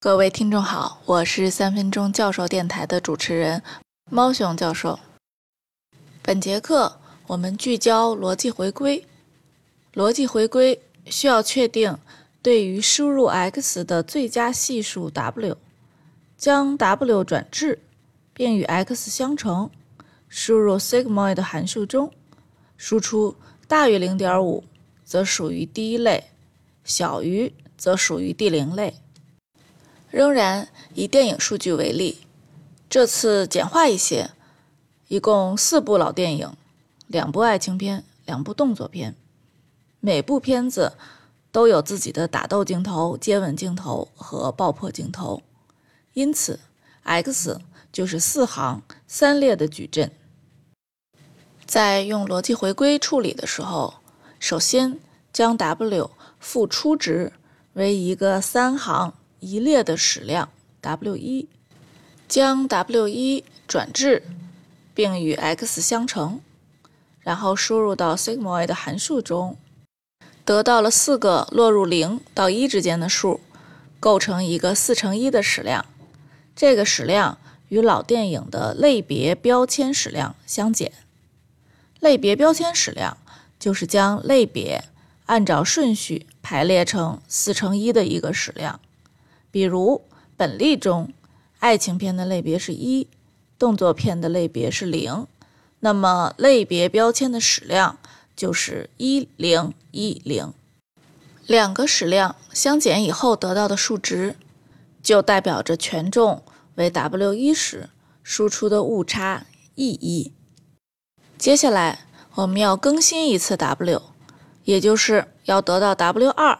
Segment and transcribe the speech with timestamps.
[0.00, 3.60] 各位听众好，我是三分钟教授电台的主持人
[4.08, 5.00] 猫熊教授。
[6.22, 9.04] 本节课我们聚焦逻辑回归。
[9.94, 11.98] 逻辑回归需要确定
[12.40, 15.56] 对于输入 x 的最佳系数 w，
[16.36, 17.80] 将 w 转置，
[18.32, 19.68] 并与 x 相乘，
[20.28, 22.12] 输入 sigmoid 函数中，
[22.76, 23.34] 输出
[23.66, 24.62] 大于0.5，
[25.04, 26.22] 则属于第一类；
[26.84, 28.94] 小于则属于第零类。
[30.10, 32.26] 仍然以电影数据为例，
[32.88, 34.30] 这次简化一些，
[35.08, 36.50] 一共四部老电影，
[37.06, 39.14] 两部爱情片，两部动作片，
[40.00, 40.94] 每部片子
[41.52, 45.42] 都有自己的打斗镜头、接吻镜头和爆破镜头，
[46.14, 46.58] 因此
[47.02, 47.60] x
[47.92, 50.10] 就是四行三列的矩阵。
[51.66, 53.94] 在用逻辑回归处理的时候，
[54.40, 54.98] 首先
[55.34, 57.34] 将 w 赋初值
[57.74, 59.12] 为一个三行。
[59.40, 60.48] 一列的矢量
[60.80, 61.48] w 一，
[62.28, 64.22] 将 w 一转置，
[64.94, 66.40] 并与 x 相乘，
[67.20, 69.56] 然后输入到 sigmoid 函数中，
[70.44, 73.40] 得到了四个落入零到一之间的数，
[74.00, 75.84] 构成一个四乘一的矢量。
[76.56, 80.92] 这个矢量与老电影的类别标签矢量相减。
[82.00, 83.16] 类别标签矢量
[83.58, 84.84] 就是将类别
[85.26, 88.80] 按照顺序排列成四乘一的一个矢量。
[89.50, 90.02] 比如
[90.36, 91.12] 本例中，
[91.58, 93.08] 爱情片的类别是一，
[93.58, 95.26] 动作片的类别是零，
[95.80, 97.98] 那么类别标签的矢量
[98.36, 100.52] 就是一零一零。
[101.46, 104.36] 两个矢量相减以后得到的数值，
[105.02, 106.42] 就代表着权重
[106.74, 107.88] 为 w 一时
[108.22, 110.32] 输出的误差 e 一。
[111.38, 112.00] 接下来
[112.34, 114.02] 我们要更新一次 w，
[114.64, 116.58] 也就是要得到 w 二。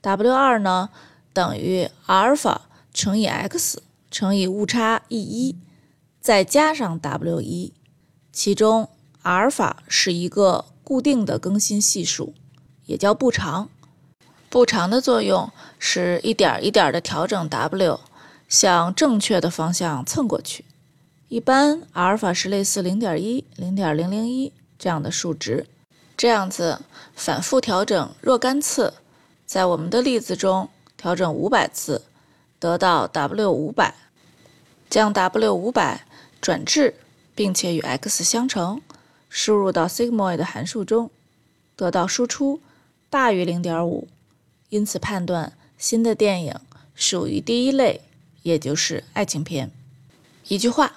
[0.00, 0.90] w 二呢？
[1.38, 5.54] 等于阿尔法乘以 x 乘以误差 e 一，
[6.20, 7.72] 再加上 w 一，
[8.32, 8.88] 其中
[9.22, 12.34] 阿尔法是一个固定的更新系数，
[12.86, 13.68] 也叫步长。
[14.50, 18.00] 步长的作用是一点一点的调整 w
[18.48, 20.64] 向正确的方向蹭过去。
[21.28, 25.68] 一般阿尔法是类似0.1、0.001这样的数值，
[26.16, 26.80] 这样子
[27.14, 28.94] 反复调整若干次，
[29.46, 30.68] 在我们的例子中。
[30.98, 32.02] 调整五百次，
[32.58, 33.94] 得到 w 五百，
[34.90, 36.04] 将 w 五百
[36.40, 36.96] 转置，
[37.36, 38.82] 并且与 x 相乘，
[39.30, 41.10] 输入到 sigmoid 函数中，
[41.76, 42.60] 得到输出
[43.08, 44.08] 大于零点五，
[44.70, 46.54] 因此判断新的电影
[46.96, 48.02] 属于第一类，
[48.42, 49.70] 也就是爱情片。
[50.48, 50.96] 一句话，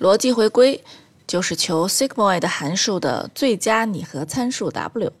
[0.00, 0.82] 逻辑回归
[1.24, 5.12] 就是求 sigmoid 函数的最佳拟合参数 w。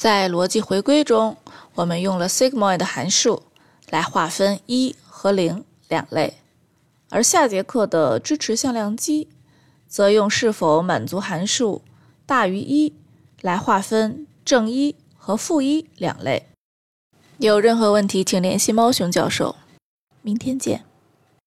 [0.00, 1.36] 在逻辑回归中，
[1.74, 3.42] 我们用了 sigmoid 函数
[3.90, 6.38] 来划分一和零两类，
[7.10, 9.28] 而下节课的支持向量积
[9.86, 11.82] 则用是否满足函数
[12.24, 12.94] 大于一
[13.42, 16.46] 来划分正一和负一两类。
[17.36, 19.56] 有任何问题，请联系猫熊教授。
[20.22, 20.86] 明天见。